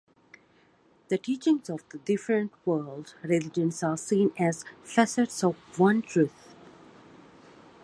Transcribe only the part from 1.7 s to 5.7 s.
the different world religions are seen as 'facets of